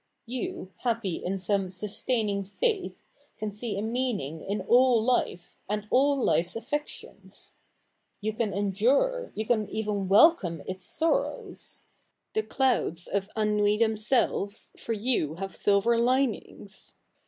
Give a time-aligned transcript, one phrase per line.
[0.25, 3.03] You, happy in some sustaining faith,
[3.37, 7.53] can see a meaning in all life, and all life's affections.
[8.19, 11.81] You can endure— you can even welcome its sorrows.
[12.33, 16.95] The clouds of ennui themselves for you have silver linings.